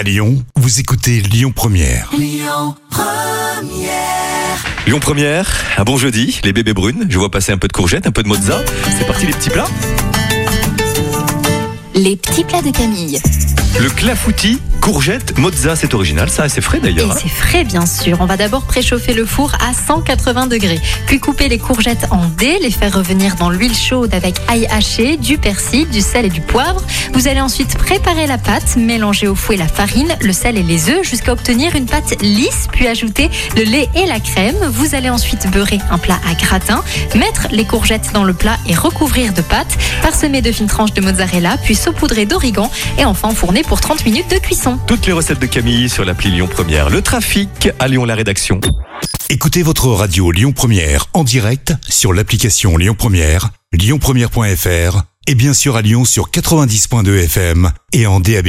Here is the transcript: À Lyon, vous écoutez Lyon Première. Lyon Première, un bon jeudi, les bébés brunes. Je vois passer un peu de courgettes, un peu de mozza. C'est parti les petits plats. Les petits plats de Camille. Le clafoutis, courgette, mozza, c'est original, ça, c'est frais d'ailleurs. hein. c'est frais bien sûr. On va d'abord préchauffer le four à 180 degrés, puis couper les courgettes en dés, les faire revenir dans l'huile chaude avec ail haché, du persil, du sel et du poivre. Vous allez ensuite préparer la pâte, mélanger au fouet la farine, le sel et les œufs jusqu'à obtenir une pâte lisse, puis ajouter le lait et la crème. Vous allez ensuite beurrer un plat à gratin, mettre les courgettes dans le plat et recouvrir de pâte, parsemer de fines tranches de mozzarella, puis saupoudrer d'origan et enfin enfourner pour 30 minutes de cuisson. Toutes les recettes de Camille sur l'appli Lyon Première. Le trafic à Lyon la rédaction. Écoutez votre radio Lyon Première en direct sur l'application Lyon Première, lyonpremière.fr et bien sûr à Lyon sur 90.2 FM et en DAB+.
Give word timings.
À 0.00 0.02
Lyon, 0.02 0.42
vous 0.56 0.80
écoutez 0.80 1.20
Lyon 1.20 1.52
Première. 1.54 2.10
Lyon 2.16 2.74
Première, 4.98 5.54
un 5.76 5.84
bon 5.84 5.98
jeudi, 5.98 6.40
les 6.42 6.54
bébés 6.54 6.72
brunes. 6.72 7.06
Je 7.10 7.18
vois 7.18 7.30
passer 7.30 7.52
un 7.52 7.58
peu 7.58 7.68
de 7.68 7.74
courgettes, 7.74 8.06
un 8.06 8.10
peu 8.10 8.22
de 8.22 8.28
mozza. 8.28 8.62
C'est 8.98 9.06
parti 9.06 9.26
les 9.26 9.34
petits 9.34 9.50
plats. 9.50 9.68
Les 11.94 12.16
petits 12.16 12.44
plats 12.44 12.62
de 12.62 12.70
Camille. 12.70 13.20
Le 13.78 13.90
clafoutis, 13.90 14.58
courgette, 14.80 15.38
mozza, 15.38 15.76
c'est 15.76 15.94
original, 15.94 16.28
ça, 16.30 16.48
c'est 16.48 16.60
frais 16.60 16.80
d'ailleurs. 16.80 17.12
hein. 17.12 17.18
c'est 17.20 17.28
frais 17.28 17.64
bien 17.64 17.86
sûr. 17.86 18.16
On 18.20 18.26
va 18.26 18.36
d'abord 18.36 18.62
préchauffer 18.62 19.12
le 19.12 19.26
four 19.26 19.52
à 19.60 19.72
180 19.74 20.46
degrés, 20.46 20.80
puis 21.06 21.20
couper 21.20 21.48
les 21.48 21.58
courgettes 21.58 22.06
en 22.10 22.26
dés, 22.26 22.58
les 22.62 22.70
faire 22.70 22.94
revenir 22.94 23.36
dans 23.36 23.50
l'huile 23.50 23.74
chaude 23.76 24.14
avec 24.14 24.36
ail 24.48 24.66
haché, 24.70 25.16
du 25.16 25.38
persil, 25.38 25.88
du 25.90 26.00
sel 26.00 26.24
et 26.26 26.28
du 26.30 26.40
poivre. 26.40 26.82
Vous 27.12 27.28
allez 27.28 27.40
ensuite 27.40 27.76
préparer 27.76 28.26
la 28.26 28.38
pâte, 28.38 28.76
mélanger 28.76 29.28
au 29.28 29.34
fouet 29.34 29.56
la 29.56 29.68
farine, 29.68 30.16
le 30.20 30.32
sel 30.32 30.56
et 30.56 30.62
les 30.62 30.88
œufs 30.88 31.08
jusqu'à 31.08 31.32
obtenir 31.32 31.76
une 31.76 31.86
pâte 31.86 32.20
lisse, 32.22 32.66
puis 32.72 32.86
ajouter 32.86 33.30
le 33.56 33.62
lait 33.62 33.88
et 33.94 34.06
la 34.06 34.18
crème. 34.18 34.56
Vous 34.72 34.94
allez 34.94 35.10
ensuite 35.10 35.48
beurrer 35.50 35.78
un 35.90 35.98
plat 35.98 36.18
à 36.28 36.34
gratin, 36.34 36.82
mettre 37.14 37.48
les 37.50 37.64
courgettes 37.64 38.10
dans 38.14 38.24
le 38.24 38.32
plat 38.32 38.56
et 38.66 38.74
recouvrir 38.74 39.32
de 39.34 39.42
pâte, 39.42 39.76
parsemer 40.02 40.40
de 40.42 40.50
fines 40.52 40.66
tranches 40.66 40.94
de 40.94 41.00
mozzarella, 41.00 41.56
puis 41.62 41.74
saupoudrer 41.74 42.24
d'origan 42.26 42.70
et 42.98 43.04
enfin 43.04 43.28
enfourner 43.28 43.62
pour 43.62 43.80
30 43.80 44.04
minutes 44.06 44.30
de 44.30 44.38
cuisson. 44.38 44.69
Toutes 44.86 45.06
les 45.06 45.12
recettes 45.12 45.40
de 45.40 45.46
Camille 45.46 45.88
sur 45.88 46.04
l'appli 46.04 46.30
Lyon 46.30 46.48
Première. 46.50 46.90
Le 46.90 47.02
trafic 47.02 47.70
à 47.78 47.88
Lyon 47.88 48.04
la 48.04 48.14
rédaction. 48.14 48.60
Écoutez 49.28 49.62
votre 49.62 49.88
radio 49.88 50.30
Lyon 50.30 50.52
Première 50.52 51.06
en 51.14 51.24
direct 51.24 51.74
sur 51.88 52.12
l'application 52.12 52.76
Lyon 52.76 52.94
Première, 52.98 53.50
lyonpremière.fr 53.72 55.02
et 55.26 55.34
bien 55.34 55.54
sûr 55.54 55.76
à 55.76 55.82
Lyon 55.82 56.04
sur 56.04 56.30
90.2 56.30 57.24
FM 57.24 57.70
et 57.92 58.06
en 58.06 58.20
DAB+. 58.20 58.48